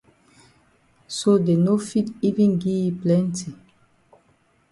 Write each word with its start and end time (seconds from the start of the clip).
So 1.15 1.31
dey 1.45 1.59
no 1.65 1.75
fit 1.87 2.07
even 2.27 2.51
gi 2.61 2.73
yi 2.83 2.89
plenti. 3.01 3.49